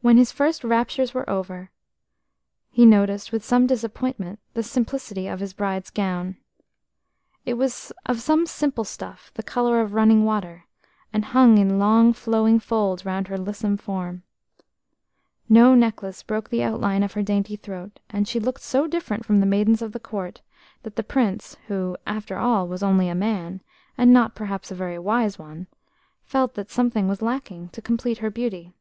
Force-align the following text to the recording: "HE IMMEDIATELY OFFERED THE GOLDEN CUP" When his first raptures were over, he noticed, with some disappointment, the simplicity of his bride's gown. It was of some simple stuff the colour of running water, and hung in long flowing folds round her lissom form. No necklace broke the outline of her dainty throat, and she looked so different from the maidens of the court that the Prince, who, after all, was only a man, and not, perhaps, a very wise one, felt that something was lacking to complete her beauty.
"HE 0.00 0.06
IMMEDIATELY 0.10 0.30
OFFERED 0.30 0.54
THE 0.54 0.60
GOLDEN 0.60 0.78
CUP" 0.78 0.78
When 0.78 0.78
his 0.78 1.08
first 1.08 1.12
raptures 1.12 1.14
were 1.14 1.30
over, 1.58 1.70
he 2.70 2.86
noticed, 2.86 3.32
with 3.32 3.44
some 3.44 3.66
disappointment, 3.66 4.38
the 4.54 4.62
simplicity 4.62 5.26
of 5.26 5.40
his 5.40 5.52
bride's 5.54 5.90
gown. 5.90 6.36
It 7.44 7.54
was 7.54 7.90
of 8.06 8.20
some 8.20 8.46
simple 8.46 8.84
stuff 8.84 9.32
the 9.34 9.42
colour 9.42 9.80
of 9.80 9.94
running 9.94 10.24
water, 10.24 10.66
and 11.12 11.24
hung 11.24 11.58
in 11.58 11.80
long 11.80 12.12
flowing 12.12 12.60
folds 12.60 13.04
round 13.04 13.26
her 13.26 13.36
lissom 13.36 13.76
form. 13.76 14.22
No 15.48 15.74
necklace 15.74 16.22
broke 16.22 16.50
the 16.50 16.62
outline 16.62 17.02
of 17.02 17.14
her 17.14 17.22
dainty 17.24 17.56
throat, 17.56 17.98
and 18.08 18.28
she 18.28 18.38
looked 18.38 18.62
so 18.62 18.86
different 18.86 19.24
from 19.26 19.40
the 19.40 19.46
maidens 19.46 19.82
of 19.82 19.90
the 19.90 19.98
court 19.98 20.42
that 20.84 20.94
the 20.94 21.02
Prince, 21.02 21.56
who, 21.66 21.96
after 22.06 22.38
all, 22.38 22.68
was 22.68 22.84
only 22.84 23.08
a 23.08 23.16
man, 23.16 23.62
and 23.98 24.12
not, 24.12 24.36
perhaps, 24.36 24.70
a 24.70 24.76
very 24.76 24.96
wise 25.00 25.40
one, 25.40 25.66
felt 26.22 26.54
that 26.54 26.70
something 26.70 27.08
was 27.08 27.20
lacking 27.20 27.68
to 27.70 27.82
complete 27.82 28.18
her 28.18 28.30
beauty. 28.30 28.72